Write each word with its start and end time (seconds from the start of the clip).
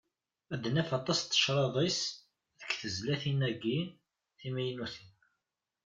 Ad 0.53 0.63
naf 0.73 0.89
aṭas 0.99 1.19
n 1.21 1.25
tecraḍ-is 1.29 1.99
deg 2.59 2.71
tezlatin-agi 2.79 3.79
timaynutin. 4.39 5.11